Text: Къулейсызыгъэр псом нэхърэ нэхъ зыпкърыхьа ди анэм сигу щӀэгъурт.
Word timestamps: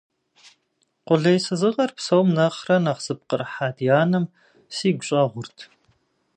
Къулейсызыгъэр 1.05 1.91
псом 1.97 2.27
нэхърэ 2.35 2.77
нэхъ 2.83 3.01
зыпкърыхьа 3.05 3.67
ди 3.75 3.87
анэм 4.01 4.25
сигу 4.75 5.03
щӀэгъурт. 5.07 5.57